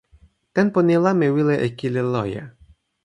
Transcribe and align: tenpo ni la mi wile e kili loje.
tenpo 0.55 0.77
ni 0.85 0.95
la 1.03 1.11
mi 1.19 1.27
wile 1.35 1.55
e 1.67 1.67
kili 1.77 2.01
loje. 2.13 2.41